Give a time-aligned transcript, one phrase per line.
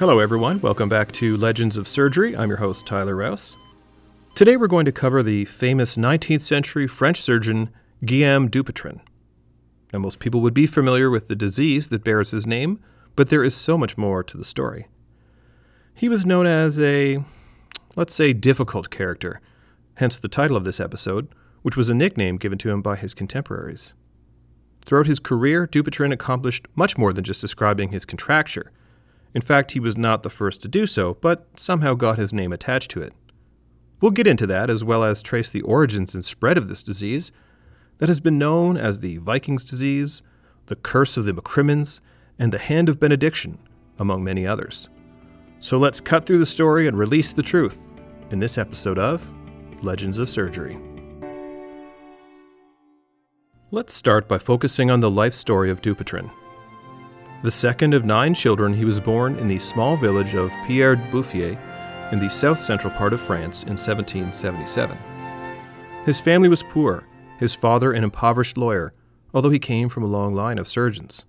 [0.00, 0.62] Hello, everyone.
[0.62, 2.34] Welcome back to Legends of Surgery.
[2.34, 3.58] I'm your host, Tyler Rouse.
[4.34, 7.68] Today, we're going to cover the famous 19th century French surgeon
[8.02, 9.02] Guillaume Dupuytren.
[9.92, 12.80] Now, most people would be familiar with the disease that bears his name,
[13.14, 14.88] but there is so much more to the story.
[15.92, 17.22] He was known as a,
[17.94, 19.42] let's say, difficult character,
[19.96, 21.28] hence the title of this episode,
[21.60, 23.92] which was a nickname given to him by his contemporaries.
[24.86, 28.72] Throughout his career, Dupuytren accomplished much more than just describing his contracture.
[29.34, 32.52] In fact, he was not the first to do so, but somehow got his name
[32.52, 33.14] attached to it.
[34.00, 37.30] We'll get into that, as well as trace the origins and spread of this disease
[37.98, 40.22] that has been known as the Vikings disease,
[40.66, 42.00] the curse of the MacCrimmons,
[42.38, 43.58] and the hand of benediction,
[43.98, 44.88] among many others.
[45.58, 47.78] So let's cut through the story and release the truth
[48.30, 49.30] in this episode of
[49.84, 50.78] Legends of Surgery.
[53.70, 56.30] Let's start by focusing on the life story of Dupuytren.
[57.42, 61.58] The second of nine children, he was born in the small village of Pierre Buffière
[62.12, 64.98] in the south central part of France in 1777.
[66.04, 67.06] His family was poor,
[67.38, 68.92] his father an impoverished lawyer,
[69.32, 71.24] although he came from a long line of surgeons.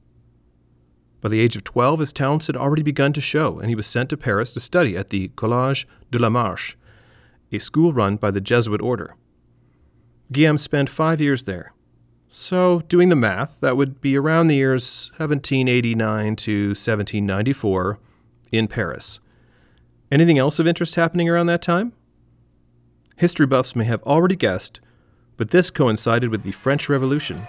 [1.22, 3.88] By the age of 12, his talents had already begun to show, and he was
[3.88, 6.76] sent to Paris to study at the Collège de la Marche,
[7.54, 9.16] a school run by the Jesuit order.
[10.30, 11.72] Guillaume spent five years there.
[12.34, 18.00] So, doing the math, that would be around the years 1789 to 1794
[18.54, 19.20] in Paris.
[20.10, 21.92] Anything else of interest happening around that time?
[23.18, 24.80] History buffs may have already guessed,
[25.36, 27.46] but this coincided with the French Revolution,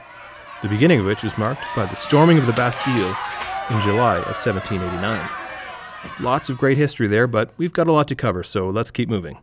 [0.63, 3.17] the beginning of which was marked by the storming of the Bastille
[3.71, 5.29] in July of 1789.
[6.19, 9.09] Lots of great history there, but we've got a lot to cover, so let's keep
[9.09, 9.39] moving.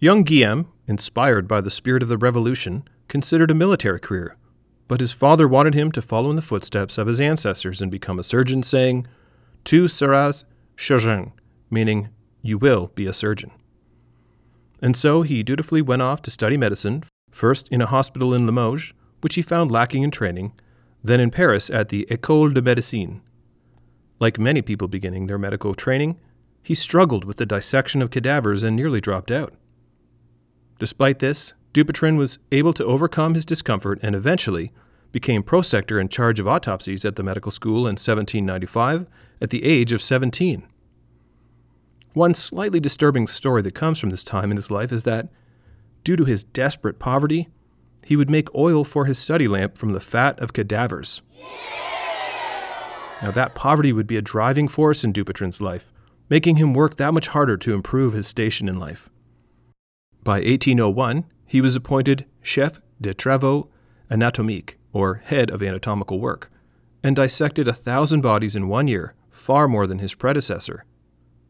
[0.00, 4.36] Young Guillaume, inspired by the spirit of the revolution, considered a military career,
[4.88, 8.18] but his father wanted him to follow in the footsteps of his ancestors and become
[8.18, 9.06] a surgeon, saying,
[9.64, 10.44] Tu seras
[10.78, 11.32] chirurgien,
[11.70, 12.08] meaning,
[12.40, 13.50] You will be a surgeon.
[14.80, 18.94] And so he dutifully went off to study medicine, first in a hospital in Limoges,
[19.20, 20.52] which he found lacking in training,
[21.04, 23.20] then in Paris at the École de Médecine.
[24.18, 26.18] Like many people beginning their medical training,
[26.62, 29.54] he struggled with the dissection of cadavers and nearly dropped out.
[30.78, 34.72] Despite this, Dupuytren was able to overcome his discomfort and eventually
[35.12, 39.06] became prosector in charge of autopsies at the medical school in 1795
[39.40, 40.66] at the age of 17.
[42.12, 45.28] One slightly disturbing story that comes from this time in his life is that,
[46.02, 47.48] due to his desperate poverty,
[48.04, 51.22] he would make oil for his study lamp from the fat of cadavers.
[53.22, 55.92] Now, that poverty would be a driving force in Dupuytren's life,
[56.28, 59.10] making him work that much harder to improve his station in life.
[60.24, 63.66] By 1801, he was appointed chef de travaux
[64.08, 66.48] anatomiques, or head of anatomical work,
[67.02, 70.84] and dissected a thousand bodies in one year, far more than his predecessor,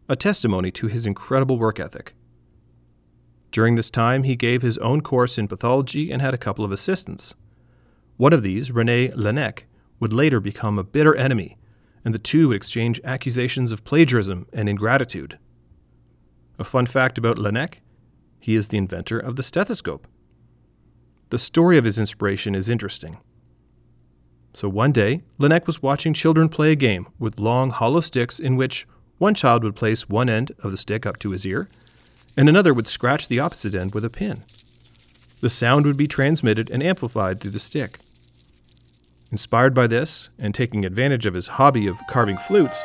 [0.09, 2.15] a testimony to his incredible work ethic.
[3.50, 6.72] During this time, he gave his own course in pathology and had a couple of
[6.72, 7.34] assistants.
[8.17, 9.67] One of these, Rene Laennec,
[9.99, 11.59] would later become a bitter enemy,
[12.06, 15.38] and the two would exchange accusations of plagiarism and ingratitude.
[16.59, 17.82] A fun fact about Laennec
[18.40, 20.06] he is the inventor of the stethoscope.
[21.28, 23.18] The story of his inspiration is interesting.
[24.52, 28.56] So one day, Laennec was watching children play a game with long, hollow sticks in
[28.56, 28.86] which
[29.18, 31.68] one child would place one end of the stick up to his ear,
[32.36, 34.38] and another would scratch the opposite end with a pin.
[35.40, 37.98] The sound would be transmitted and amplified through the stick.
[39.30, 42.84] Inspired by this, and taking advantage of his hobby of carving flutes,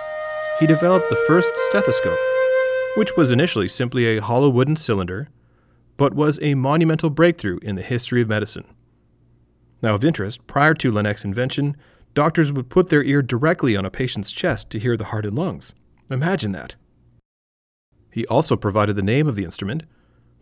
[0.59, 2.19] he developed the first stethoscope,
[2.95, 5.29] which was initially simply a hollow wooden cylinder
[5.97, 8.65] but was a monumental breakthrough in the history of medicine.
[9.81, 11.77] Now, of interest, prior to Laennec's invention,
[12.13, 15.37] doctors would put their ear directly on a patient's chest to hear the heart and
[15.37, 15.73] lungs.
[16.09, 16.75] Imagine that.
[18.11, 19.83] He also provided the name of the instrument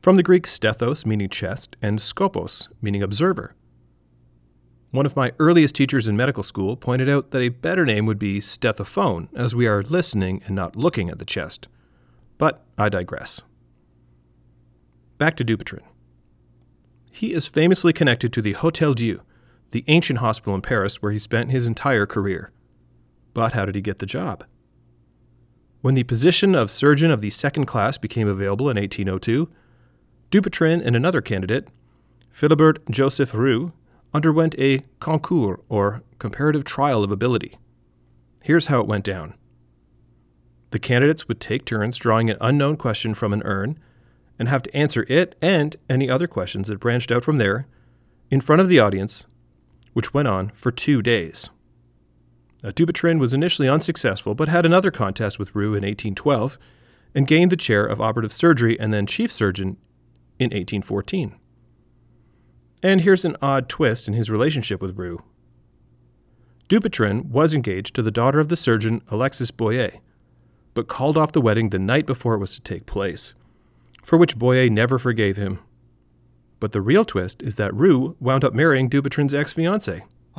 [0.02, 3.56] from the Greek stethos, meaning chest, and skopos, meaning observer.
[4.92, 8.20] One of my earliest teachers in medical school pointed out that a better name would
[8.20, 11.68] be stethophone, as we are listening and not looking at the chest.
[12.38, 13.42] But I digress.
[15.18, 15.84] Back to Dupuytren.
[17.12, 19.22] He is famously connected to the Hotel Dieu,
[19.72, 22.52] the ancient hospital in Paris where he spent his entire career.
[23.34, 24.44] But how did he get the job?
[25.82, 29.50] When the position of surgeon of the second class became available in 1802,
[30.32, 31.68] Dupuytren and another candidate,
[32.34, 33.74] Philibert Joseph Roux,
[34.14, 37.58] underwent a concours, or comparative trial of ability.
[38.42, 39.36] Here's how it went down.
[40.72, 43.78] The candidates would take turns drawing an unknown question from an urn
[44.40, 47.68] and have to answer it and any other questions that branched out from there
[48.30, 49.28] in front of the audience,
[49.94, 51.50] which went on for two days.
[52.64, 56.58] Uh, Dupuytren was initially unsuccessful, but had another contest with Roux in 1812
[57.14, 59.78] and gained the chair of operative surgery and then chief surgeon
[60.40, 61.36] in 1814.
[62.82, 65.24] And here's an odd twist in his relationship with Roux.
[66.70, 69.92] Dupuytren was engaged to the daughter of the surgeon Alexis Boyer,
[70.74, 73.36] but called off the wedding the night before it was to take place,
[74.04, 75.60] for which Boyer never forgave him.
[76.60, 80.04] But the real twist is that Roux wound up marrying Dupuytren's ex fiancee.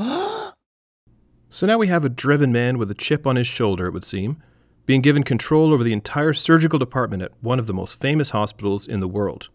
[1.48, 4.04] so now we have a driven man with a chip on his shoulder, it would
[4.04, 4.42] seem,
[4.86, 8.86] being given control over the entire surgical department at one of the most famous hospitals
[8.86, 9.48] in the world.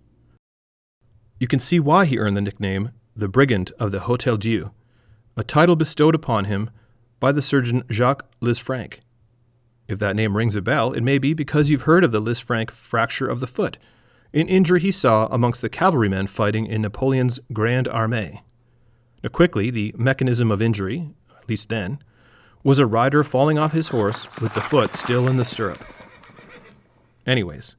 [1.39, 4.71] You can see why he earned the nickname the Brigand of the Hotel Dieu,
[5.35, 6.69] a title bestowed upon him
[7.19, 8.99] by the surgeon Jacques Lisfranc.
[9.87, 12.71] If that name rings a bell, it may be because you've heard of the Lisfranc
[12.71, 13.77] fracture of the foot,
[14.33, 18.41] an injury he saw amongst the cavalrymen fighting in Napoleon's Grande Armée.
[19.23, 21.99] Now, quickly, the mechanism of injury, at least then,
[22.63, 25.83] was a rider falling off his horse with the foot still in the stirrup.
[27.25, 27.75] Anyways,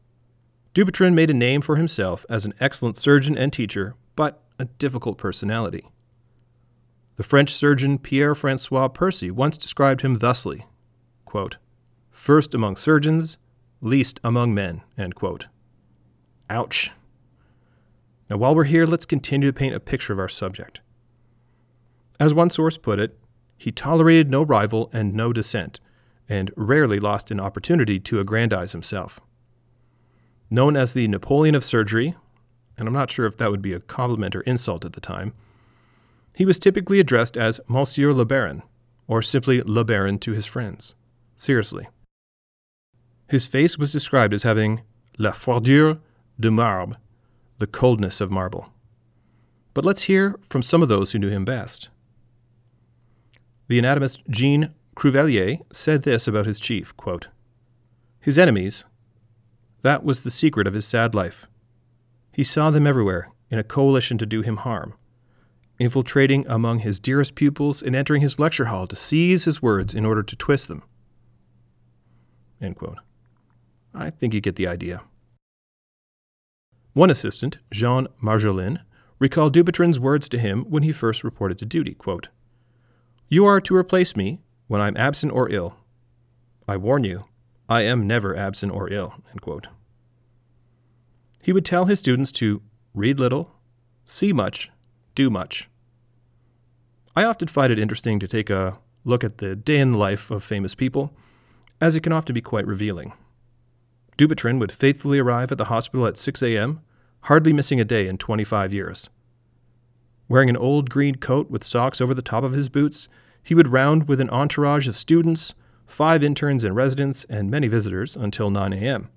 [0.75, 5.19] Dupuytren made a name for himself as an excellent surgeon and teacher, but a difficult
[5.19, 5.87] personality.
[7.17, 10.67] The French surgeon Pierre Francois Percy once described him thusly
[11.25, 11.59] quote,
[12.11, 13.39] First among surgeons,
[13.81, 14.83] least among men.
[16.51, 16.91] Ouch.
[18.29, 20.81] Now, while we're here, let's continue to paint a picture of our subject.
[22.19, 23.17] As one source put it,
[23.57, 25.81] he tolerated no rival and no dissent,
[26.29, 29.21] and rarely lost an opportunity to aggrandize himself.
[30.51, 32.17] Known as the Napoleon of surgery,
[32.77, 35.35] and I'm not sure if that would be a compliment or insult at the time,
[36.35, 38.63] he was typically addressed as Monsieur le Baron,
[39.07, 40.95] or simply Le Baron to his friends.
[41.37, 41.89] Seriously.
[43.29, 44.83] His face was described as having
[45.19, 45.99] la froidure
[46.41, 46.97] de marbre,
[47.59, 48.73] the coldness of marble.
[49.75, 51.91] But let's hear from some of those who knew him best.
[53.69, 57.29] The anatomist Jean Cruveilhier said this about his chief quote,
[58.21, 58.85] His enemies,
[59.83, 61.47] that was the secret of his sad life.
[62.33, 64.95] He saw them everywhere in a coalition to do him harm,
[65.79, 70.05] infiltrating among his dearest pupils and entering his lecture hall to seize his words in
[70.05, 70.83] order to twist them.
[73.95, 75.03] I think you get the idea.
[76.93, 78.81] One assistant, Jean Marjolin,
[79.19, 82.29] recalled Dupuytren's words to him when he first reported to duty quote,
[83.33, 85.77] you are to replace me when I'm absent or ill.
[86.67, 87.27] I warn you,
[87.69, 89.15] I am never absent or ill.
[91.41, 92.61] He would tell his students to
[92.93, 93.53] read little,
[94.03, 94.73] see much,
[95.15, 95.71] do much.
[97.15, 100.29] I often find it interesting to take a look at the day in the life
[100.33, 101.15] of famous people,
[101.81, 103.13] as it can often be quite revealing.
[104.21, 106.83] Dupuytren would faithfully arrive at the hospital at 6 a.m.,
[107.23, 109.09] hardly missing a day in 25 years.
[110.29, 113.09] Wearing an old green coat with socks over the top of his boots,
[113.43, 115.55] he would round with an entourage of students,
[115.87, 119.09] five interns and residents, and many visitors until 9 a.m.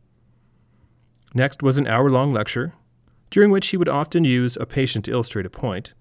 [1.34, 2.72] Next was an hour long lecture,
[3.30, 5.94] during which he would often use a patient to illustrate a point.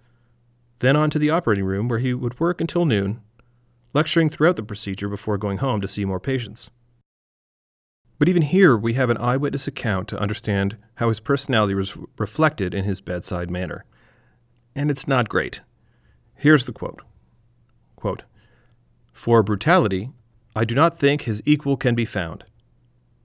[0.78, 3.20] Then on to the operating room, where he would work until noon,
[3.94, 6.70] lecturing throughout the procedure before going home to see more patients.
[8.22, 12.72] But even here, we have an eyewitness account to understand how his personality was reflected
[12.72, 13.84] in his bedside manner
[14.76, 15.62] and it's not great.
[16.36, 17.02] Here's the quote
[17.96, 18.22] quote,
[19.12, 20.12] For brutality,
[20.54, 22.44] I do not think his equal can be found.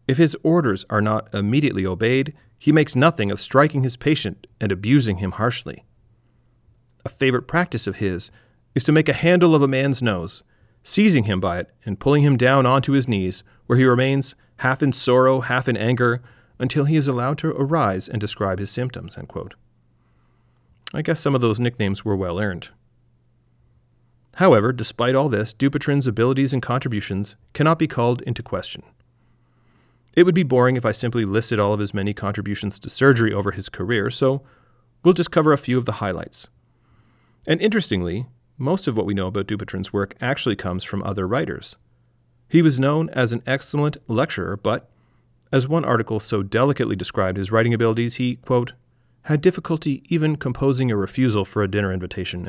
[0.07, 4.71] If his orders are not immediately obeyed, he makes nothing of striking his patient and
[4.71, 5.85] abusing him harshly.
[7.05, 8.31] A favorite practice of his
[8.73, 10.43] is to make a handle of a man's nose,
[10.81, 14.81] seizing him by it and pulling him down onto his knees, where he remains half
[14.81, 16.21] in sorrow, half in anger,
[16.59, 19.17] until he is allowed to arise and describe his symptoms.
[20.93, 22.69] I guess some of those nicknames were well earned.
[24.35, 28.83] However, despite all this, Dupuytren's abilities and contributions cannot be called into question.
[30.15, 33.33] It would be boring if I simply listed all of his many contributions to surgery
[33.33, 34.41] over his career, so
[35.03, 36.49] we'll just cover a few of the highlights.
[37.45, 38.25] And interestingly,
[38.57, 41.77] most of what we know about Dupuytren's work actually comes from other writers.
[42.49, 44.89] He was known as an excellent lecturer, but,
[45.51, 48.73] as one article so delicately described his writing abilities, he, quote,
[49.23, 52.47] had difficulty even composing a refusal for a dinner invitation.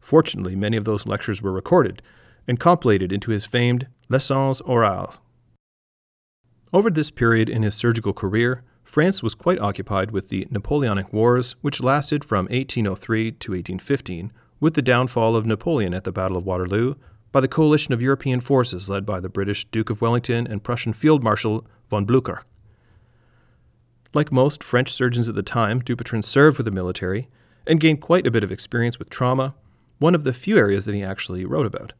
[0.00, 2.02] Fortunately, many of those lectures were recorded
[2.48, 5.18] and compilated into his famed Leçons orales.
[6.72, 11.54] Over this period in his surgical career, France was quite occupied with the Napoleonic Wars,
[11.62, 16.44] which lasted from 1803 to 1815, with the downfall of Napoleon at the Battle of
[16.44, 16.96] Waterloo
[17.34, 20.92] by the coalition of European forces led by the British Duke of Wellington and Prussian
[20.92, 22.42] Field Marshal von Blücher.
[24.14, 27.28] Like most French surgeons at the time, Dupuytren served with the military
[27.66, 29.56] and gained quite a bit of experience with trauma,
[29.98, 31.92] one of the few areas that he actually wrote about.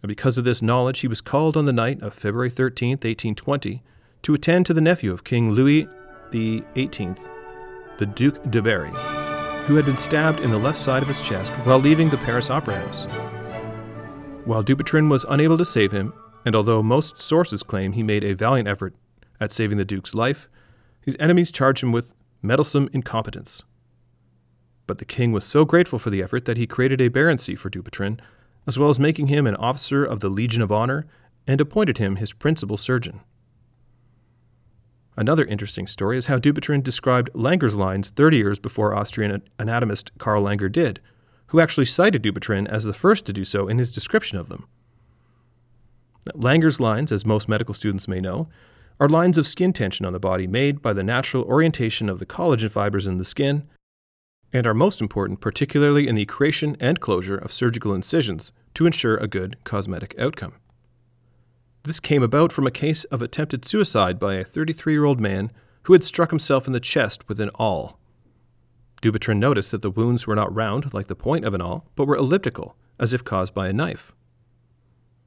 [0.00, 3.82] And because of this knowledge, he was called on the night of February 13, 1820,
[4.22, 5.88] to attend to the nephew of King Louis
[6.30, 7.16] XVIII,
[7.98, 8.92] the Duc de Berry,
[9.64, 12.48] who had been stabbed in the left side of his chest while leaving the Paris
[12.48, 13.08] Opera House.
[14.46, 16.12] While Dupuytren was unable to save him,
[16.44, 18.94] and although most sources claim he made a valiant effort
[19.40, 20.48] at saving the Duke's life,
[21.00, 23.64] his enemies charged him with meddlesome incompetence.
[24.86, 27.70] But the king was so grateful for the effort that he created a baronetcy for
[27.70, 28.20] Dupuytren,
[28.68, 31.06] as well as making him an officer of the Legion of Honor
[31.48, 33.22] and appointed him his principal surgeon.
[35.16, 40.44] Another interesting story is how Dupuytren described Langer's lines 30 years before Austrian anatomist Karl
[40.44, 41.00] Langer did,
[41.48, 44.66] who actually cited Dupuytren as the first to do so in his description of them.
[46.34, 48.48] Langer's lines, as most medical students may know,
[48.98, 52.26] are lines of skin tension on the body made by the natural orientation of the
[52.26, 53.68] collagen fibers in the skin,
[54.52, 59.16] and are most important particularly in the creation and closure of surgical incisions to ensure
[59.16, 60.54] a good cosmetic outcome.
[61.82, 65.52] This came about from a case of attempted suicide by a 33 year old man
[65.84, 67.98] who had struck himself in the chest with an awl.
[69.06, 72.08] Dupuytren noticed that the wounds were not round like the point of an awl, but
[72.08, 74.12] were elliptical, as if caused by a knife.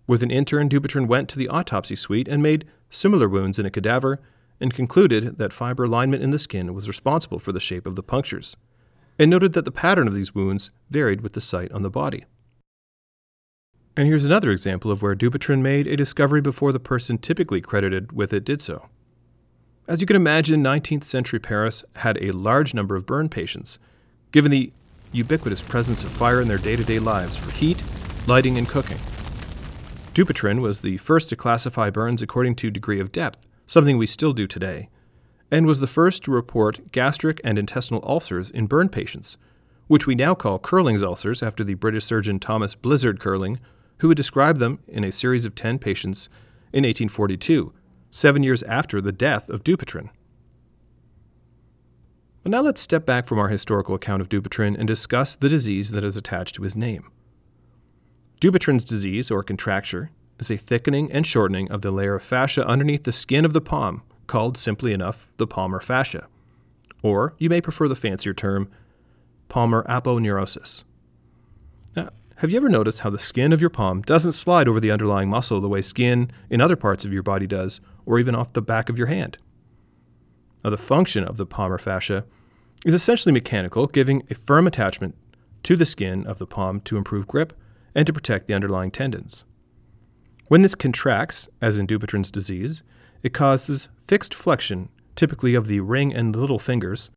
[0.05, 3.69] With an intern, Dupuytren went to the autopsy suite and made similar wounds in a
[3.69, 4.19] cadaver
[4.59, 8.03] and concluded that fiber alignment in the skin was responsible for the shape of the
[8.03, 8.57] punctures,
[9.17, 12.25] and noted that the pattern of these wounds varied with the site on the body.
[13.95, 18.11] And here's another example of where Dupuytren made a discovery before the person typically credited
[18.11, 18.89] with it did so.
[19.89, 23.79] As you can imagine, 19th century Paris had a large number of burn patients,
[24.31, 24.71] given the
[25.11, 27.81] ubiquitous presence of fire in their day to day lives for heat,
[28.27, 28.99] lighting, and cooking.
[30.13, 34.31] Dupuytren was the first to classify burns according to degree of depth, something we still
[34.31, 34.89] do today,
[35.49, 39.37] and was the first to report gastric and intestinal ulcers in burn patients,
[39.87, 43.59] which we now call Curling's ulcers after the British surgeon Thomas Blizard Curling
[44.01, 46.29] who would describe them in a series of 10 patients
[46.71, 47.73] in 1842,
[48.11, 50.09] seven years after the death of Dupuytren.
[52.43, 55.91] But now let's step back from our historical account of Dupuytren and discuss the disease
[55.91, 57.11] that is attached to his name.
[58.39, 63.03] Dupuytren's disease, or contracture, is a thickening and shortening of the layer of fascia underneath
[63.03, 66.27] the skin of the palm, called simply enough the palmar fascia.
[67.03, 68.69] Or you may prefer the fancier term,
[69.49, 70.83] palmar aponeurosis.
[72.39, 75.29] Have you ever noticed how the skin of your palm doesn't slide over the underlying
[75.29, 78.61] muscle the way skin in other parts of your body does, or even off the
[78.61, 79.37] back of your hand?
[80.63, 82.23] Now, the function of the palmar fascia
[82.85, 85.15] is essentially mechanical, giving a firm attachment
[85.63, 87.51] to the skin of the palm to improve grip
[87.93, 89.43] and to protect the underlying tendons.
[90.47, 92.83] When this contracts, as in Dupuytren's disease,
[93.21, 97.11] it causes fixed flexion, typically of the ring and little fingers,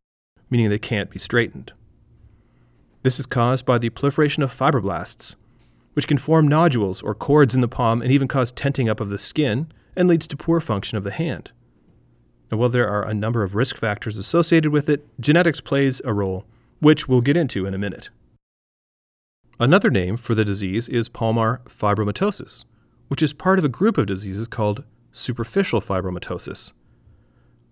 [0.49, 1.71] meaning they can't be straightened.
[3.03, 5.35] This is caused by the proliferation of fibroblasts,
[5.93, 9.09] which can form nodules or cords in the palm and even cause tenting up of
[9.09, 11.51] the skin and leads to poor function of the hand.
[12.49, 16.13] And while there are a number of risk factors associated with it, genetics plays a
[16.13, 16.45] role,
[16.79, 18.09] which we'll get into in a minute.
[19.59, 22.63] Another name for the disease is palmar fibromatosis,
[23.09, 26.71] which is part of a group of diseases called superficial fibromatosis.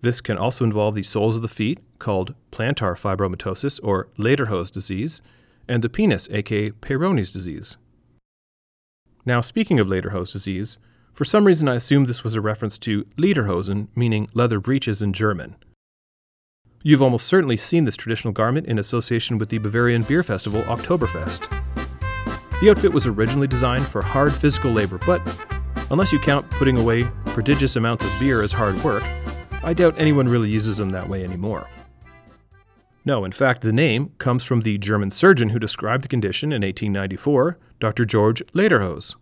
[0.02, 5.22] This can also involve the soles of the feet, called plantar fibromatosis or Ledderhose disease,
[5.68, 7.78] and the penis, aka Peyronie's disease.
[9.24, 10.78] Now, speaking of Ledderhose disease,
[11.14, 15.12] for some reason I assumed this was a reference to Lederhosen, meaning leather breeches in
[15.12, 15.54] German.
[16.82, 21.48] You've almost certainly seen this traditional garment in association with the Bavarian beer festival Oktoberfest.
[22.60, 25.22] The outfit was originally designed for hard physical labor, but
[25.92, 29.04] unless you count putting away prodigious amounts of beer as hard work,
[29.62, 31.68] I doubt anyone really uses them that way anymore.
[33.04, 36.62] No, in fact, the name comes from the German surgeon who described the condition in
[36.62, 38.04] 1894, Dr.
[38.04, 39.16] George Ledderhose.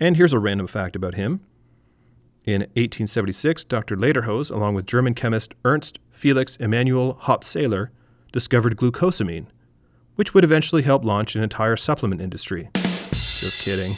[0.00, 1.40] And here's a random fact about him.
[2.44, 3.96] In 1876, Dr.
[3.96, 7.92] Ledderhose, along with German chemist Ernst Felix Emanuel Hoppe-Seyler,
[8.32, 9.46] discovered glucosamine,
[10.16, 12.70] which would eventually help launch an entire supplement industry.
[12.74, 13.92] Just kidding.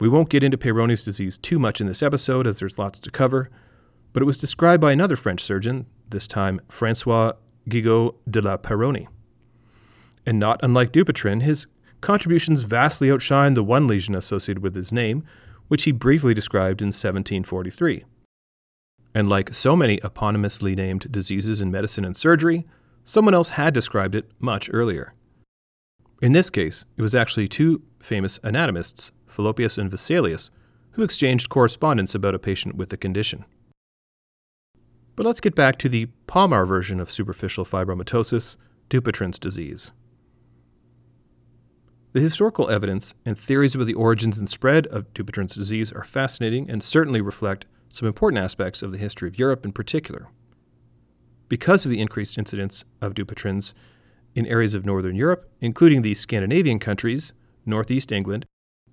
[0.00, 3.10] We won't get into Peyronie's disease too much in this episode as there's lots to
[3.10, 3.48] cover,
[4.12, 7.32] but it was described by another French surgeon, this time Francois
[7.68, 9.08] Gigot de la Peyronie.
[10.24, 11.66] And not unlike Dupuytren, his
[12.00, 15.24] contributions vastly outshine the one lesion associated with his name,
[15.68, 18.04] which he briefly described in 1743.
[19.14, 22.66] And like so many eponymously named diseases in medicine and surgery,
[23.04, 25.12] someone else had described it much earlier.
[26.22, 30.50] In this case, it was actually two famous anatomists Fallopius and Vesalius,
[30.92, 33.44] who exchanged correspondence about a patient with the condition.
[35.16, 38.58] But let's get back to the palmar version of superficial fibromatosis,
[38.90, 39.90] Dupuytren's disease.
[42.12, 46.70] The historical evidence and theories about the origins and spread of Dupuytren's disease are fascinating
[46.70, 50.28] and certainly reflect some important aspects of the history of Europe in particular.
[51.48, 53.74] Because of the increased incidence of Dupuytren's
[54.34, 57.32] in areas of northern Europe, including the Scandinavian countries,
[57.64, 58.44] northeast England,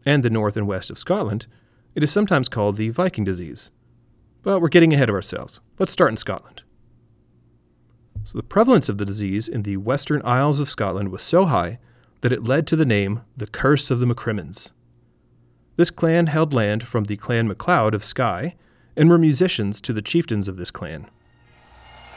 [0.05, 1.47] and the north and west of Scotland,
[1.95, 3.69] it is sometimes called the Viking disease.
[4.43, 5.61] But we're getting ahead of ourselves.
[5.79, 6.63] Let's start in Scotland.
[8.25, 11.79] So, the prevalence of the disease in the western Isles of Scotland was so high
[12.21, 14.71] that it led to the name the Curse of the MacCrimmons.
[15.75, 18.55] This clan held land from the Clan MacLeod of Skye
[18.95, 21.09] and were musicians to the chieftains of this clan.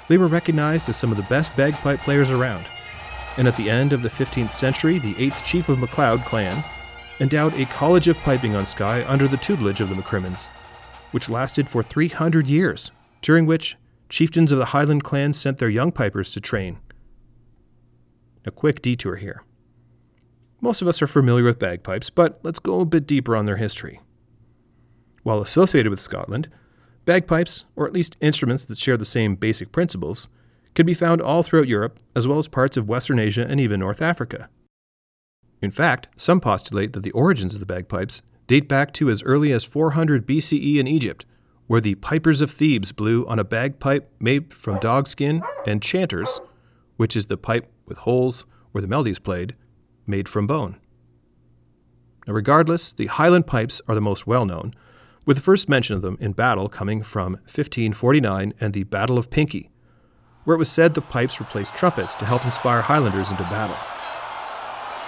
[0.09, 2.67] They were recognized as some of the best bagpipe players around,
[3.37, 6.63] and at the end of the 15th century, the 8th chief of MacLeod clan
[7.19, 10.47] endowed a college of piping on Skye under the tutelage of the MacCrimmons,
[11.17, 12.91] which lasted for 300 years,
[13.23, 13.79] during which
[14.11, 16.79] chieftains of the Highland clans sent their young pipers to train.
[18.45, 19.43] A quick detour here.
[20.61, 23.57] Most of us are familiar with bagpipes, but let's go a bit deeper on their
[23.57, 23.99] history.
[25.23, 26.51] While associated with Scotland,
[27.07, 30.29] bagpipes, or at least instruments that share the same basic principles,
[30.75, 33.81] can be found all throughout Europe, as well as parts of Western Asia and even
[33.81, 34.51] North Africa.
[35.63, 39.53] In fact, some postulate that the origins of the bagpipes date back to as early
[39.53, 41.27] as 400 BCE in Egypt,
[41.67, 46.41] where the pipers of Thebes blew on a bagpipe made from dogskin and chanters,
[46.97, 49.57] which is the pipe with holes where the melody is played,
[50.07, 50.81] made from bone.
[52.27, 54.75] Now, regardless, the Highland pipes are the most well known,
[55.25, 59.31] with the first mention of them in battle coming from 1549 and the Battle of
[59.31, 59.71] Pinkie,
[60.45, 63.77] where it was said the pipes replaced trumpets to help inspire Highlanders into battle.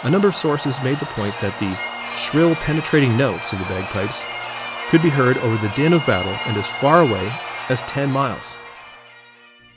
[0.02, 4.25] A number of sources made the point that the shrill, penetrating notes of the bagpipes
[4.89, 7.31] could be heard over the din of battle and as far away
[7.69, 8.55] as 10 miles.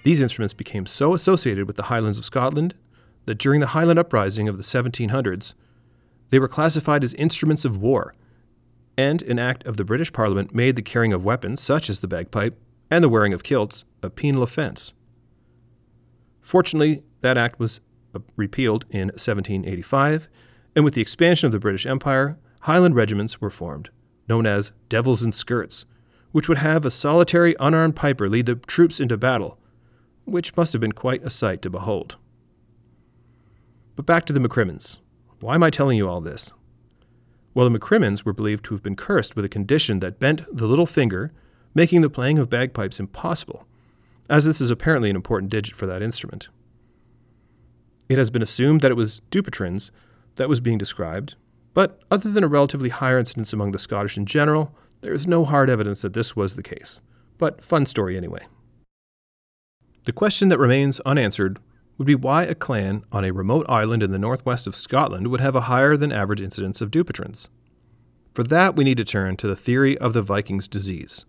[0.04, 2.74] These instruments became so associated with the Highlands of Scotland
[3.26, 5.54] that during the Highland Uprising of the 1700s,
[6.30, 8.16] they were classified as instruments of war,
[8.98, 12.08] and an act of the British Parliament made the carrying of weapons, such as the
[12.08, 12.58] bagpipe,
[12.90, 14.94] and the wearing of kilts, a penal offence.
[16.42, 17.80] Fortunately, that act was
[18.16, 20.28] uh, repealed in 1785,
[20.76, 23.90] and with the expansion of the British Empire, Highland regiments were formed,
[24.28, 25.86] known as Devils in Skirts,
[26.32, 29.58] which would have a solitary unarmed piper lead the troops into battle,
[30.26, 32.18] which must have been quite a sight to behold.
[33.96, 35.00] But back to the MacCrimmons.
[35.40, 36.54] Why am I telling you all this?
[37.54, 40.68] Well, the MacCrimmons were believed to have been cursed with a condition that bent the
[40.68, 41.34] little finger,
[41.74, 43.68] making the playing of bagpipes impossible,
[44.30, 46.48] as this is apparently an important digit for that instrument.
[48.08, 49.92] It has been assumed that it was Dupuytren's
[50.36, 51.36] that was being described,
[51.74, 55.46] but other than a relatively higher incidence among the Scottish in general, there is no
[55.46, 57.02] hard evidence that this was the case.
[57.38, 58.46] But fun story anyway.
[60.04, 61.60] The question that remains unanswered
[61.98, 65.42] would be why a clan on a remote island in the northwest of Scotland would
[65.42, 67.50] have a higher than average incidence of Dupuytren's.
[68.34, 71.26] For that, we need to turn to the theory of the Vikings' disease.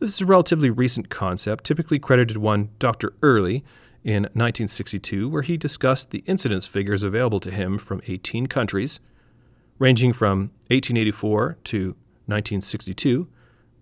[0.00, 3.12] This is a relatively recent concept, typically credited one Dr.
[3.22, 3.62] Early
[4.02, 9.00] in 1962, where he discussed the incidence figures available to him from 18 countries,
[9.78, 11.78] ranging from 1884 to
[12.26, 13.28] 1962,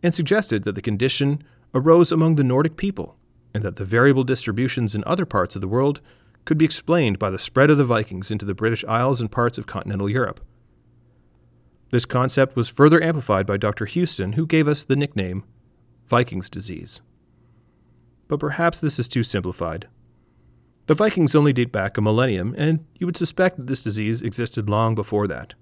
[0.03, 1.43] and suggested that the condition
[1.75, 3.17] arose among the Nordic people
[3.55, 6.01] and that the variable distributions in other parts of the world
[6.45, 9.59] could be explained by the spread of the Vikings into the British Isles and parts
[9.59, 10.41] of continental Europe.
[11.91, 13.87] This concept was further amplified by Dr.
[13.87, 15.45] Hueston, who gave us the nickname
[16.07, 17.01] Vikings disease.
[18.29, 19.89] But perhaps this is too simplified.
[20.89, 24.71] The Vikings only date back a millennium, and you would suspect that this disease existed
[24.71, 25.53] long before that.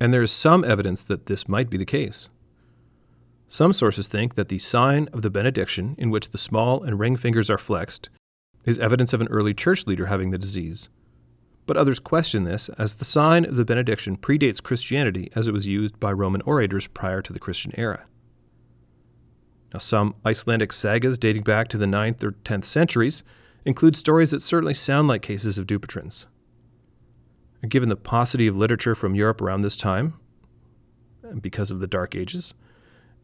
[0.00, 2.30] And there is some evidence that this might be the case.
[3.48, 7.16] Some sources think that the sign of the benediction, in which the small and ring
[7.18, 8.08] fingers are flexed,
[8.64, 10.88] is evidence of an early church leader having the disease.
[11.66, 15.66] But others question this, as the sign of the benediction predates Christianity as it was
[15.66, 18.06] used by Roman orators prior to the Christian era.
[19.74, 23.22] Now, some Icelandic sagas dating back to the 9th or 10th centuries
[23.64, 26.26] include stories that certainly sound like cases of Dupuytren's.
[27.68, 30.14] Given the paucity of literature from Europe around this time,
[31.22, 32.54] and because of the Dark Ages,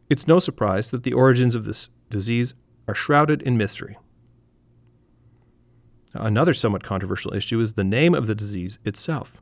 [0.09, 2.53] it's no surprise that the origins of this disease
[2.87, 3.97] are shrouded in mystery.
[6.13, 9.41] Another somewhat controversial issue is the name of the disease itself.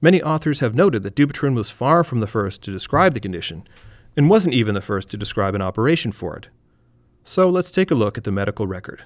[0.00, 3.66] Many authors have noted that Dupuytren was far from the first to describe the condition,
[4.16, 6.48] and wasn't even the first to describe an operation for it.
[7.22, 9.04] So let's take a look at the medical record.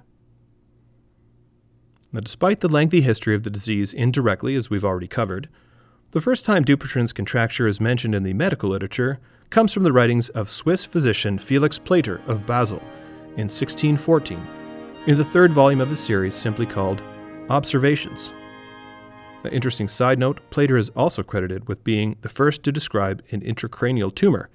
[2.13, 5.49] Now, despite the lengthy history of the disease indirectly, as we've already covered,
[6.11, 10.29] the first time Dupuytren's contracture is mentioned in the medical literature comes from the writings
[10.31, 12.81] of Swiss physician Felix Plater of Basel
[13.37, 14.45] in 1614,
[15.07, 17.01] in the third volume of a series simply called
[17.49, 18.33] Observations.
[19.45, 23.41] An interesting side note Plater is also credited with being the first to describe an
[23.41, 24.49] intracranial tumor,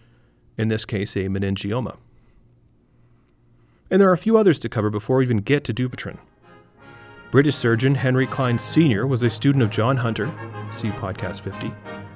[0.57, 1.97] in this case, a meningioma.
[3.89, 6.19] And there are a few others to cover before we even get to Dupuytren.
[7.35, 9.05] British surgeon Henry Cline Sr.
[9.05, 10.33] was a student of John Hunter,
[10.71, 11.69] see podcast 50,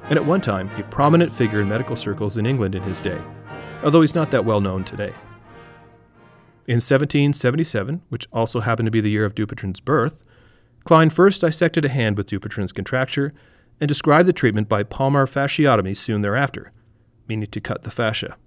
[0.03, 3.19] and at one time a prominent figure in medical circles in England in his day,
[3.83, 5.13] although he's not that well known today.
[6.67, 10.23] In 1777, which also happened to be the year of Dupuytren's birth,
[10.85, 13.33] Cline first dissected a hand with Dupuytren's contracture
[13.81, 16.71] and described the treatment by palmar fasciotomy soon thereafter,
[17.27, 18.37] meaning to cut the fascia.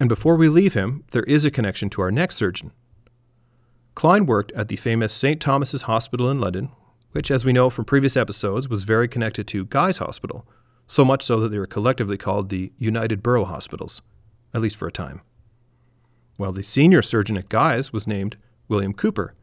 [0.00, 2.72] And before we leave him, there is a connection to our next surgeon.
[3.96, 5.40] Cline worked at the famous St.
[5.40, 6.68] Thomas's Hospital in London,
[7.12, 10.46] which, as we know from previous episodes, was very connected to Guy's Hospital,
[10.86, 14.02] so much so that they were collectively called the United Borough Hospitals,
[14.52, 15.22] at least for a time.
[16.36, 18.36] Well, the senior surgeon at Guy's was named
[18.68, 19.34] William Cooper,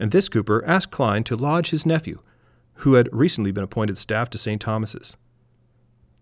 [0.00, 2.20] and this Cooper asked Cline to lodge his nephew,
[2.76, 4.58] who had recently been appointed staff to St.
[4.58, 5.18] Thomas's.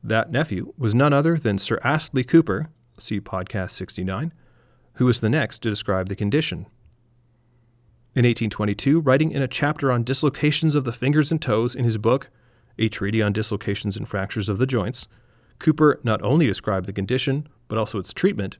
[0.02, 2.68] That nephew was none other than Sir Astley Cooper,
[2.98, 4.32] see podcast 69,
[4.94, 6.66] who was the next to describe the condition.
[8.16, 11.98] In 1822, writing in a chapter on dislocations of the fingers and toes in his
[11.98, 12.30] book,
[12.78, 15.06] A Treatise on Dislocations and Fractures of the Joints,
[15.58, 18.56] Cooper not only described the condition, but also its treatment,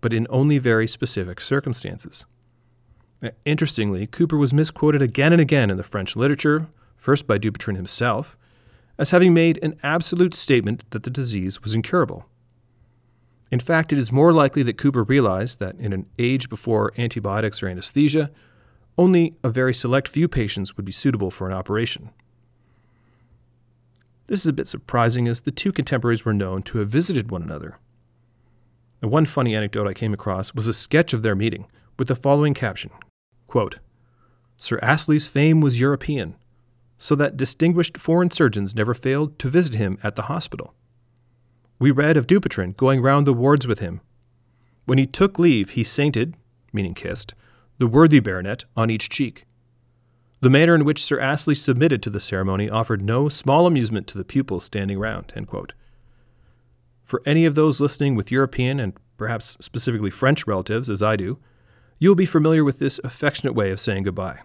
[0.00, 2.24] but in only very specific circumstances.
[3.22, 6.66] Uh, interestingly, Cooper was misquoted again and again in the French literature,
[6.96, 8.38] first by Dupuytren himself,
[8.96, 12.24] as having made an absolute statement that the disease was incurable.
[13.50, 17.62] In fact, it is more likely that Cooper realized that in an age before antibiotics
[17.62, 18.30] or anesthesia,
[19.00, 22.10] only a very select few patients would be suitable for an operation.
[24.26, 27.42] This is a bit surprising as the two contemporaries were known to have visited one
[27.42, 27.78] another.
[29.00, 31.66] The one funny anecdote I came across was a sketch of their meeting
[31.98, 32.90] with the following caption
[33.46, 33.78] quote,
[34.58, 36.36] Sir Astley's fame was European,
[36.98, 40.74] so that distinguished foreign surgeons never failed to visit him at the hospital.
[41.78, 44.02] We read of Dupuytren going round the wards with him.
[44.84, 46.36] When he took leave, he sainted,
[46.70, 47.32] meaning kissed,
[47.80, 49.46] the worthy baronet on each cheek.
[50.40, 54.18] The manner in which Sir Astley submitted to the ceremony offered no small amusement to
[54.18, 55.32] the pupils standing round.
[57.04, 61.38] For any of those listening with European and perhaps specifically French relatives, as I do,
[61.98, 64.40] you will be familiar with this affectionate way of saying goodbye.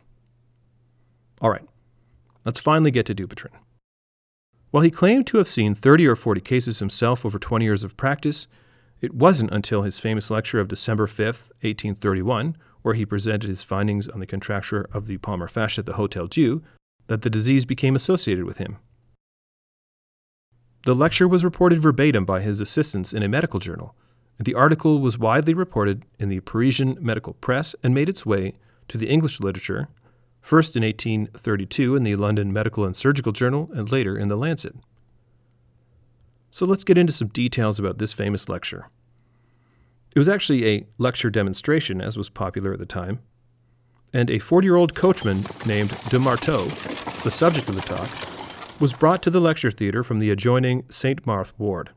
[1.41, 1.67] All right,
[2.45, 3.51] let's finally get to Dupuytren.
[4.71, 7.97] While he claimed to have seen 30 or 40 cases himself over 20 years of
[7.97, 8.47] practice,
[9.01, 14.07] it wasn't until his famous lecture of December 5, 1831, where he presented his findings
[14.07, 16.61] on the contracture of the palmar fascia at the Hotel Dieu,
[17.07, 18.77] that the disease became associated with him.
[20.85, 23.95] The lecture was reported verbatim by his assistants in a medical journal,
[24.37, 28.53] and the article was widely reported in the Parisian medical press and made its way
[28.89, 29.87] to the English literature,
[30.39, 34.75] first in 1832 in the London Medical and Surgical Journal and later in the Lancet.
[36.51, 38.91] So let's get into some details about this famous lecture.
[40.15, 43.19] It was actually a lecture demonstration, as was popular at the time,
[44.13, 46.67] and a 40 year old coachman named de Marteau,
[47.23, 48.09] the subject of the talk,
[48.79, 51.27] was brought to the lecture theatre from the adjoining St.
[51.27, 51.89] Marthe ward.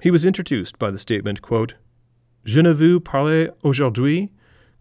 [0.00, 1.74] He was introduced by the statement, quote,
[2.44, 4.30] Je ne veux parler aujourd'hui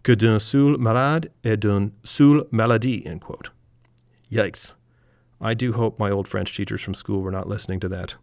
[0.01, 3.51] que d'un seul malade et d'une seule maladie, end quote.
[4.32, 4.73] Yikes.
[5.39, 8.15] I do hope my old French teachers from school were not listening to that.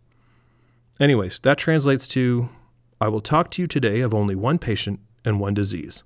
[0.98, 2.48] Anyways, that translates to
[3.00, 6.02] I will talk to you today of only one patient and one disease.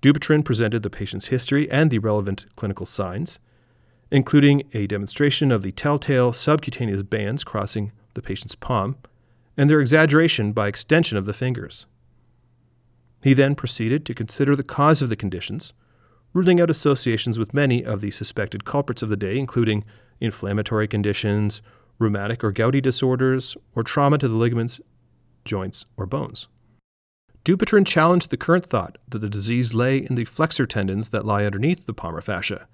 [0.00, 3.38] Dupuytren presented the patient's history and the relevant clinical signs
[4.10, 8.96] including a demonstration of the telltale subcutaneous bands crossing the patient's palm
[9.56, 11.86] and their exaggeration by extension of the fingers.
[13.22, 15.72] He then proceeded to consider the cause of the conditions,
[16.32, 19.84] ruling out associations with many of the suspected culprits of the day, including
[20.20, 21.60] inflammatory conditions,
[21.98, 24.80] rheumatic or gouty disorders, or trauma to the ligaments,
[25.44, 26.48] joints, or bones.
[27.44, 31.44] Dupuytren challenged the current thought that the disease lay in the flexor tendons that lie
[31.44, 32.66] underneath the palmar fascia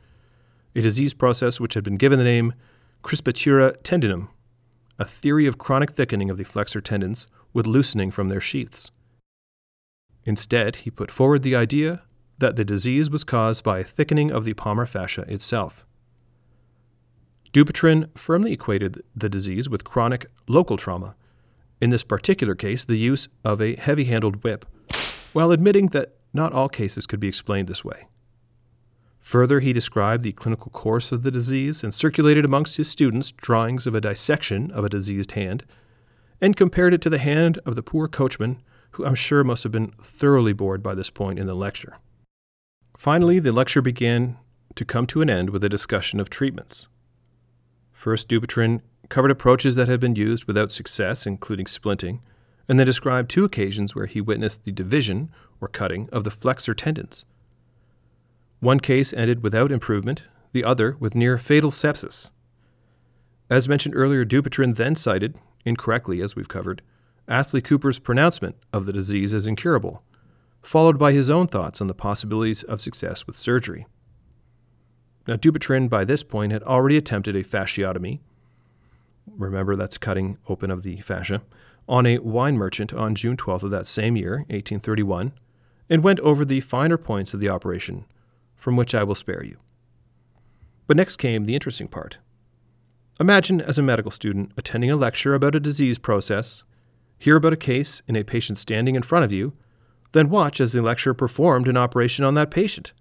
[0.74, 2.52] a disease process which had been given the name
[3.02, 4.28] crispatura tendinum,
[4.98, 8.90] a theory of chronic thickening of the flexor tendons with loosening from their sheaths.
[10.24, 12.02] Instead, he put forward the idea
[12.38, 15.86] that the disease was caused by a thickening of the palmar fascia itself.
[17.52, 21.14] Dupuytren firmly equated the disease with chronic local trauma,
[21.80, 24.64] in this particular case, the use of a heavy handled whip,
[25.32, 28.06] while admitting that not all cases could be explained this way.
[29.20, 33.86] Further, he described the clinical course of the disease and circulated amongst his students drawings
[33.86, 35.64] of a dissection of a diseased hand,
[36.40, 38.60] and compared it to the hand of the poor coachman,
[38.92, 41.96] who I'm sure must have been thoroughly bored by this point in the lecture.
[42.96, 44.36] Finally, the lecture began
[44.74, 46.88] to come to an end with a discussion of treatments.
[47.92, 48.82] First, Dupuytren
[49.14, 52.18] covered approaches that had been used without success, including splinting,
[52.68, 56.74] and then described two occasions where he witnessed the division, or cutting, of the flexor
[56.74, 57.24] tendons.
[58.58, 62.32] One case ended without improvement, the other with near fatal sepsis.
[63.48, 66.82] As mentioned earlier, Dupuytren then cited, incorrectly as we've covered,
[67.28, 70.02] Astley Cooper's pronouncement of the disease as incurable,
[70.60, 73.86] followed by his own thoughts on the possibilities of success with surgery.
[75.28, 78.18] Now, Dupuytren by this point had already attempted a fasciotomy.
[79.26, 81.42] Remember, that's cutting open of the fascia
[81.88, 85.32] on a wine merchant on June 12th of that same year, 1831,
[85.90, 88.04] and went over the finer points of the operation,
[88.54, 89.58] from which I will spare you.
[90.86, 92.18] But next came the interesting part.
[93.20, 96.64] Imagine, as a medical student, attending a lecture about a disease process,
[97.18, 99.52] hear about a case in a patient standing in front of you,
[100.12, 102.92] then watch as the lecturer performed an operation on that patient.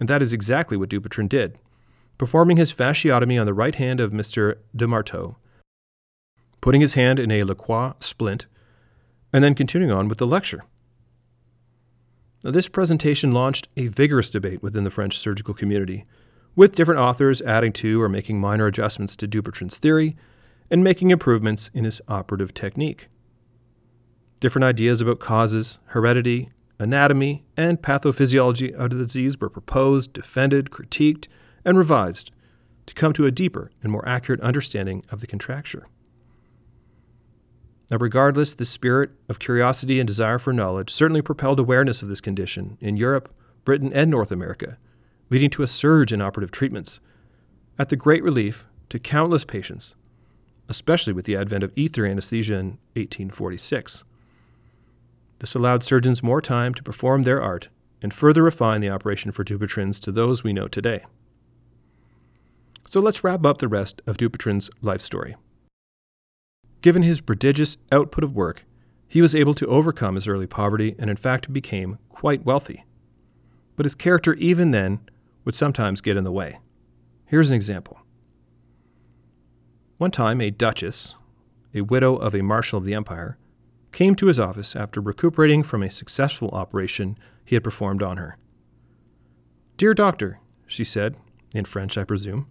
[0.00, 1.58] And that is exactly what Dupuytren did,
[2.22, 4.58] performing his fasciotomy on the right hand of Mr.
[4.76, 5.36] de Marteau
[6.62, 8.46] putting his hand in a Lacroix splint,
[9.32, 10.64] and then continuing on with the lecture.
[12.44, 16.06] Now, this presentation launched a vigorous debate within the French surgical community,
[16.54, 20.16] with different authors adding to or making minor adjustments to Dupuytren's theory
[20.70, 23.08] and making improvements in his operative technique.
[24.38, 31.26] Different ideas about causes, heredity, anatomy, and pathophysiology of the disease were proposed, defended, critiqued,
[31.64, 32.30] and revised
[32.86, 35.86] to come to a deeper and more accurate understanding of the contracture.
[37.90, 42.20] Now, regardless, the spirit of curiosity and desire for knowledge certainly propelled awareness of this
[42.20, 44.78] condition in Europe, Britain, and North America,
[45.30, 47.00] leading to a surge in operative treatments,
[47.78, 49.94] at the great relief to countless patients,
[50.68, 54.04] especially with the advent of ether anesthesia in 1846.
[55.38, 57.68] This allowed surgeons more time to perform their art
[58.00, 61.04] and further refine the operation for Dupuytren's to those we know today.
[62.92, 65.34] So let's wrap up the rest of Dupuytren's life story.
[66.82, 68.66] Given his prodigious output of work,
[69.08, 72.84] he was able to overcome his early poverty and, in fact, became quite wealthy.
[73.76, 75.00] But his character, even then,
[75.46, 76.58] would sometimes get in the way.
[77.24, 77.98] Here's an example.
[79.96, 81.14] One time, a duchess,
[81.74, 83.38] a widow of a marshal of the empire,
[83.92, 88.36] came to his office after recuperating from a successful operation he had performed on her.
[89.78, 91.16] Dear doctor, she said,
[91.54, 92.48] in French, I presume,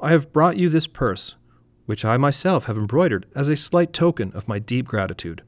[0.00, 1.36] I have brought you this purse
[1.86, 5.42] which I myself have embroidered as a slight token of my deep gratitude.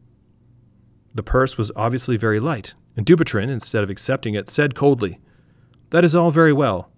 [1.15, 5.19] The purse was obviously very light, and Dupuytren, instead of accepting it, said coldly,
[5.91, 6.91] That is all very well.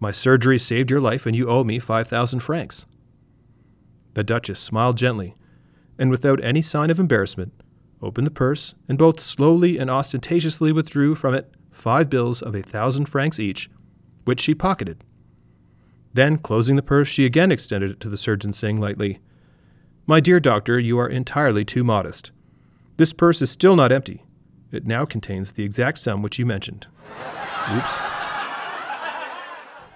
[0.00, 2.86] My surgery saved your life, and you owe me five thousand francs.
[4.14, 5.36] The Duchess smiled gently,
[5.98, 7.52] and without any sign of embarrassment,
[8.02, 12.62] opened the purse, and both slowly and ostentatiously withdrew from it five bills of a
[12.62, 13.70] thousand francs each,
[14.24, 15.04] which she pocketed
[16.14, 19.20] then, closing the purse, she again extended it to the surgeon, saying lightly,
[20.06, 22.30] My dear doctor, you are entirely too modest.
[22.96, 24.24] This purse is still not empty.
[24.72, 26.86] It now contains the exact sum which you mentioned.
[27.72, 28.00] Oops.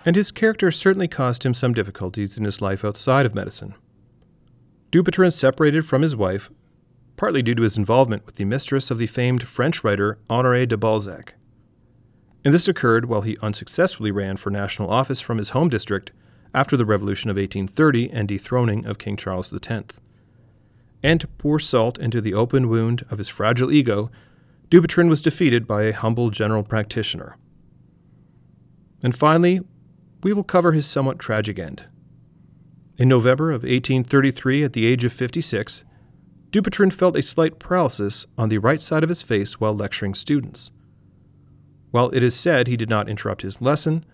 [0.04, 3.74] And his character certainly caused him some difficulties in his life outside of medicine.
[4.90, 6.50] Dupuytren separated from his wife,
[7.16, 10.76] partly due to his involvement with the mistress of the famed French writer Honoré de
[10.76, 11.34] Balzac
[12.44, 16.10] and this occurred while he unsuccessfully ran for national office from his home district
[16.54, 20.00] after the Revolution of 1830 and dethroning of King Charles X.
[21.02, 24.10] And to pour salt into the open wound of his fragile ego,
[24.70, 27.36] Dupuytren was defeated by a humble general practitioner.
[29.02, 29.60] And finally,
[30.22, 31.84] we will cover his somewhat tragic end.
[32.98, 35.84] In November of 1833, at the age of 56,
[36.50, 40.70] Dupuytren felt a slight paralysis on the right side of his face while lecturing students.
[41.92, 44.04] While it is said he did not interrupt his lesson,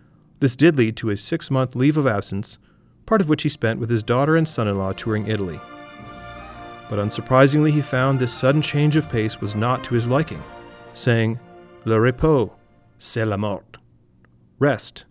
[0.40, 2.58] this did lead to a six month leave of absence,
[3.06, 5.60] part of which he spent with his daughter and son in law touring Italy.
[6.88, 10.42] But unsurprisingly, he found this sudden change of pace was not to his liking,
[10.92, 11.38] saying,
[11.84, 12.50] Le repos,
[12.98, 13.78] c'est la mort.
[14.58, 15.04] Rest,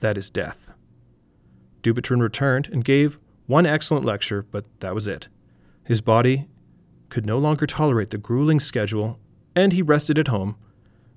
[0.00, 0.72] that is death.
[1.82, 5.28] Dupuytren returned and gave one excellent lecture, but that was it.
[5.84, 6.48] His body
[7.10, 9.18] could no longer tolerate the grueling schedule,
[9.54, 10.56] and he rested at home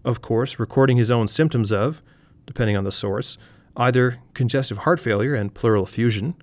[0.05, 2.01] of course, recording his own symptoms of,
[2.45, 3.37] depending on the source,
[3.77, 6.35] either congestive heart failure and pleural effusion,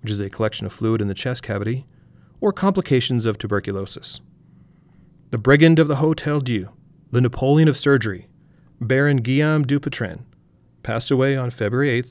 [0.00, 1.86] which is a collection of fluid in the chest cavity,
[2.40, 4.20] or complications of tuberculosis.
[5.30, 6.70] The brigand of the Hotel Dieu,
[7.10, 8.28] the Napoleon of surgery,
[8.80, 10.24] Baron Guillaume Dupuytren,
[10.82, 12.04] passed away on February 8,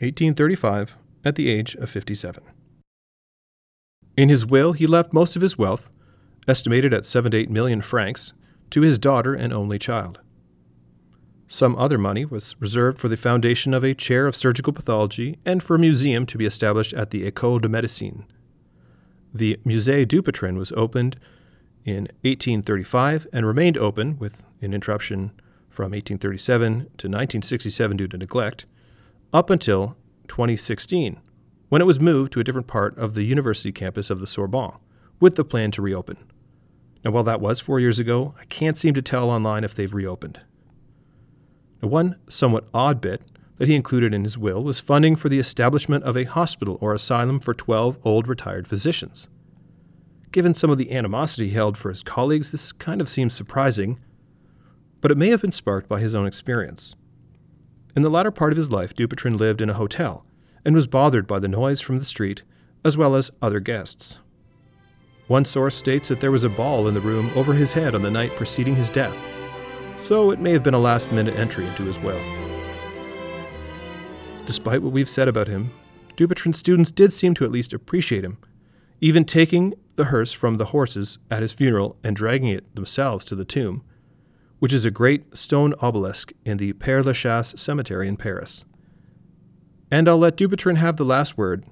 [0.00, 2.42] 1835, at the age of 57.
[4.16, 5.90] In his will, he left most of his wealth,
[6.48, 8.32] estimated at 7 to 8 million francs,
[8.70, 10.20] to his daughter and only child.
[11.52, 15.60] Some other money was reserved for the foundation of a chair of surgical pathology and
[15.60, 18.22] for a museum to be established at the École de Médecine.
[19.34, 21.18] The Musée Dupuytren was opened
[21.84, 25.32] in 1835 and remained open, with an interruption
[25.68, 28.66] from 1837 to 1967 due to neglect,
[29.32, 29.96] up until
[30.28, 31.18] 2016,
[31.68, 34.78] when it was moved to a different part of the university campus of the Sorbonne,
[35.18, 36.16] with the plan to reopen.
[37.04, 39.92] Now, while that was four years ago, I can't seem to tell online if they've
[39.92, 40.38] reopened.
[41.82, 43.22] Now, one somewhat odd bit
[43.56, 46.94] that he included in his will was funding for the establishment of a hospital or
[46.94, 49.28] asylum for 12 old retired physicians.
[50.32, 54.00] Given some of the animosity he held for his colleagues, this kind of seems surprising,
[55.00, 56.94] but it may have been sparked by his own experience.
[57.96, 60.24] In the latter part of his life, Dupuytren lived in a hotel
[60.64, 62.42] and was bothered by the noise from the street
[62.84, 64.18] as well as other guests.
[65.26, 68.02] One source states that there was a ball in the room over his head on
[68.02, 69.16] the night preceding his death,
[70.00, 72.20] so it may have been a last minute entry into his will.
[74.46, 75.70] Despite what we've said about him,
[76.16, 78.38] Dupuytren's students did seem to at least appreciate him,
[79.00, 83.34] even taking the hearse from the horses at his funeral and dragging it themselves to
[83.36, 83.84] the tomb,
[84.58, 88.64] which is a great stone obelisk in the Père Lachaise cemetery in Paris.
[89.90, 91.64] And I'll let Dupuytren have the last word,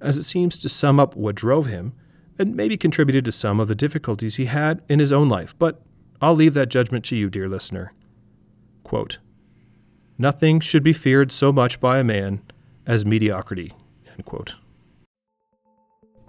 [0.00, 1.92] as it seems to sum up what drove him
[2.38, 5.85] and maybe contributed to some of the difficulties he had in his own life, but
[6.20, 7.92] I'll leave that judgment to you, dear listener.
[8.84, 9.18] Quote,
[10.18, 12.42] Nothing should be feared so much by a man
[12.86, 13.72] as mediocrity.
[14.08, 14.54] End quote.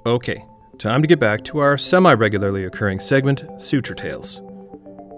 [0.05, 0.43] Okay,
[0.77, 4.41] time to get back to our semi regularly occurring segment, Suture Tales.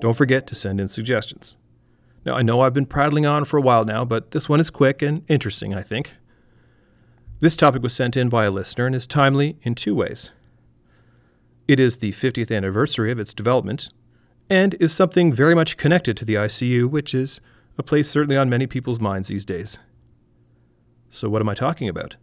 [0.01, 1.57] Don't forget to send in suggestions.
[2.25, 4.69] Now, I know I've been prattling on for a while now, but this one is
[4.69, 6.11] quick and interesting, I think.
[7.39, 10.29] This topic was sent in by a listener and is timely in two ways.
[11.67, 13.89] It is the 50th anniversary of its development,
[14.49, 17.39] and is something very much connected to the ICU, which is
[17.77, 19.77] a place certainly on many people's minds these days.
[21.09, 22.17] So, what am I talking about?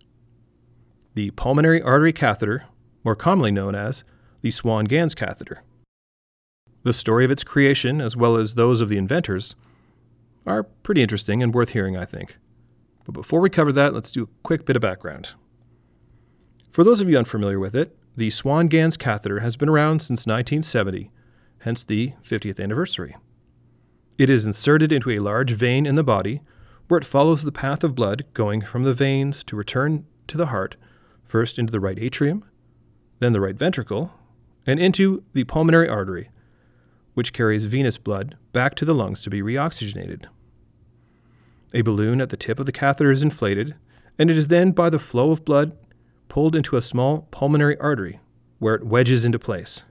[1.14, 2.64] The pulmonary artery catheter,
[3.04, 4.04] more commonly known as
[4.42, 5.62] the Swan Ganz catheter.
[6.82, 9.56] The story of its creation, as well as those of the inventors,
[10.46, 12.36] are pretty interesting and worth hearing, I think.
[13.04, 15.32] But before we cover that, let's do a quick bit of background.
[16.70, 20.26] For those of you unfamiliar with it, the Swan Ganz catheter has been around since
[20.26, 21.10] 1970,
[21.66, 23.16] hence the 50th anniversary.
[24.18, 26.40] It is inserted into a large vein in the body,
[26.87, 30.46] where it follows the path of blood going from the veins to return to the
[30.46, 30.76] heart,
[31.24, 32.44] first into the right atrium,
[33.18, 34.12] then the right ventricle,
[34.64, 36.31] and into the pulmonary artery,
[37.14, 40.26] which carries venous blood back to the lungs to be reoxygenated.
[41.74, 43.74] A balloon at the tip of the catheter is inflated,
[44.20, 45.76] and it is then, by the flow of blood,
[46.29, 48.20] pulled into a small pulmonary artery,
[48.61, 49.83] where it wedges into place.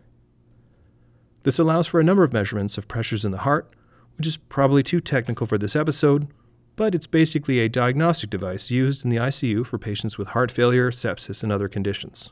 [1.46, 3.72] This allows for a number of measurements of pressures in the heart,
[4.18, 6.28] which is probably too technical for this episode,
[6.76, 10.90] but it's basically a diagnostic device used in the ICU for patients with heart failure,
[10.90, 12.32] sepsis, and other conditions.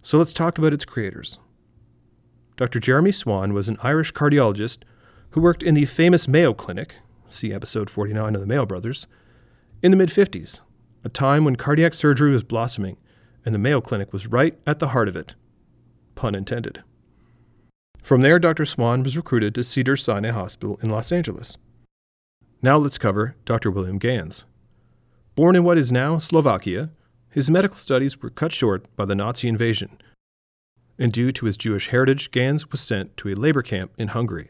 [0.00, 1.38] So let's talk about its creators.
[2.56, 2.80] Dr.
[2.80, 4.84] Jeremy Swan was an Irish cardiologist
[5.32, 6.94] who worked in the famous Mayo Clinic,
[7.28, 9.06] see episode 49 of the Mayo Brothers,
[9.82, 10.60] in the mid 50s,
[11.04, 12.96] a time when cardiac surgery was blossoming,
[13.44, 15.34] and the Mayo Clinic was right at the heart of it.
[16.14, 16.82] Pun intended.
[18.08, 18.64] From there, Dr.
[18.64, 21.58] Swan was recruited to Cedar Sinai Hospital in Los Angeles.
[22.62, 23.70] Now let's cover Dr.
[23.70, 24.44] William Ganz.
[25.34, 26.88] Born in what is now Slovakia,
[27.28, 29.98] his medical studies were cut short by the Nazi invasion
[30.98, 34.48] and due to his Jewish heritage, Ganz was sent to a labor camp in Hungary.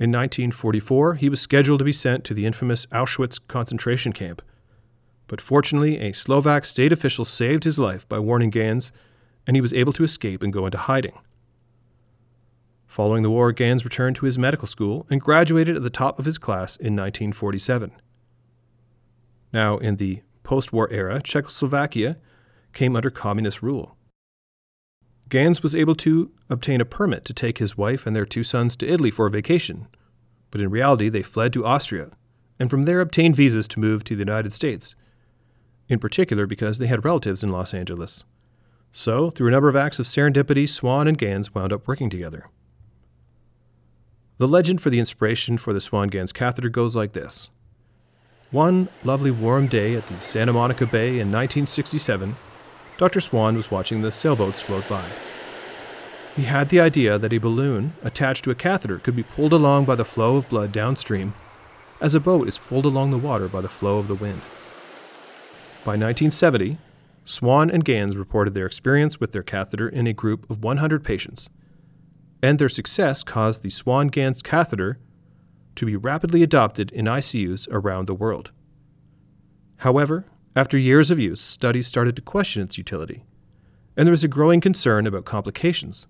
[0.00, 4.42] In 1944, he was scheduled to be sent to the infamous Auschwitz concentration camp.
[5.28, 8.90] But fortunately, a Slovak state official saved his life by warning Ganz,
[9.46, 11.16] and he was able to escape and go into hiding.
[12.88, 16.24] Following the war, Ganz returned to his medical school and graduated at the top of
[16.24, 17.92] his class in 1947.
[19.52, 22.16] Now, in the post war era, Czechoslovakia
[22.72, 23.96] came under communist rule.
[25.28, 28.74] Ganz was able to obtain a permit to take his wife and their two sons
[28.76, 29.86] to Italy for a vacation,
[30.50, 32.10] but in reality they fled to Austria
[32.58, 34.96] and from there obtained visas to move to the United States,
[35.88, 38.24] in particular because they had relatives in Los Angeles.
[38.90, 42.48] So, through a number of acts of serendipity, Swan and Ganz wound up working together.
[44.38, 47.50] The legend for the inspiration for the Swan Ganz catheter goes like this
[48.52, 52.36] One lovely warm day at the Santa Monica Bay in 1967,
[52.98, 53.20] Dr.
[53.20, 55.04] Swan was watching the sailboats float by.
[56.36, 59.86] He had the idea that a balloon attached to a catheter could be pulled along
[59.86, 61.34] by the flow of blood downstream,
[62.00, 64.42] as a boat is pulled along the water by the flow of the wind.
[65.84, 66.78] By 1970,
[67.24, 71.50] Swan and Ganz reported their experience with their catheter in a group of 100 patients,
[72.42, 74.98] and their success caused the Swan Ganz catheter
[75.74, 78.50] to be rapidly adopted in ICUs around the world.
[79.78, 80.26] However,
[80.56, 83.24] after years of use, studies started to question its utility,
[83.96, 86.06] and there was a growing concern about complications,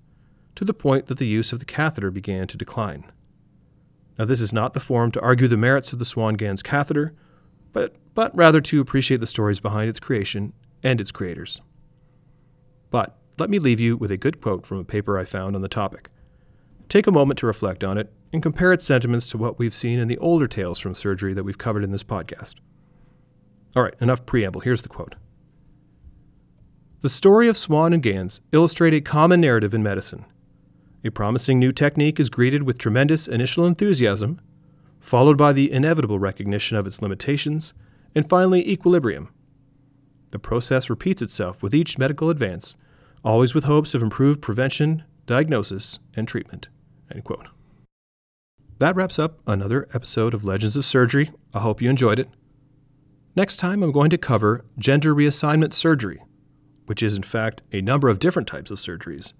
[0.55, 3.05] to the point that the use of the catheter began to decline.
[4.18, 7.14] Now, this is not the forum to argue the merits of the Swan Ganz catheter,
[7.72, 10.53] but, but rather to appreciate the stories behind its creation
[10.83, 11.61] and its creators.
[12.91, 15.62] But let me leave you with a good quote from a paper I found on
[15.62, 16.09] the topic.
[16.89, 19.99] Take a moment to reflect on it and compare its sentiments to what we've seen
[19.99, 22.57] in the older tales from surgery that we've covered in this podcast.
[23.76, 24.62] All right, enough preamble.
[24.62, 25.14] Here's the quote
[27.03, 30.24] The story of Swan and Ganz illustrate a common narrative in medicine.
[31.05, 34.41] A promising new technique is greeted with tremendous initial enthusiasm,
[34.99, 37.74] followed by the inevitable recognition of its limitations,
[38.14, 39.28] and finally equilibrium.
[40.30, 42.76] The process repeats itself with each medical advance,
[43.22, 46.68] always with hopes of improved prevention, diagnosis, and treatment.
[48.78, 51.30] That wraps up another episode of Legends of Surgery.
[51.52, 52.28] I hope you enjoyed it.
[53.34, 56.22] Next time, I'm going to cover gender reassignment surgery,
[56.86, 59.32] which is in fact a number of different types of surgeries,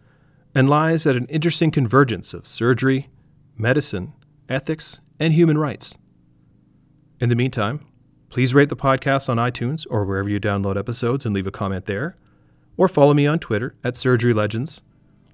[0.55, 3.09] and lies at an interesting convergence of surgery,
[3.57, 4.13] medicine,
[4.49, 5.99] ethics, and human rights.
[7.21, 7.87] In the meantime,
[8.29, 11.87] please rate the podcast on iTunes or wherever you download episodes and leave a comment
[11.87, 12.17] there,
[12.77, 14.83] or follow me on Twitter at Surgery Legends,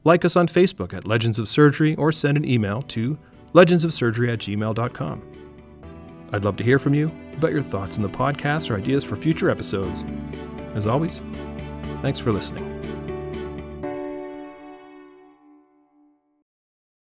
[0.05, 3.19] like us on Facebook at Legends of Surgery, or send an email to
[3.55, 5.23] legendsofsurgery at gmail.com.
[6.33, 9.17] I'd love to hear from you about your thoughts on the podcast or ideas for
[9.17, 10.05] future episodes.
[10.75, 11.23] As always,
[12.03, 12.74] thanks for listening.